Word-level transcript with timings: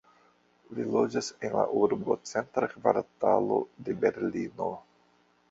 Li 0.77 0.85
loĝas 0.95 1.29
en 1.47 1.53
la 1.59 1.65
urbocentra 1.81 2.71
kvartalo 2.73 3.61
de 3.91 3.97
Berlino. 4.07 4.73